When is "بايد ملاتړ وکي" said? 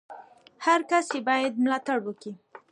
1.27-2.31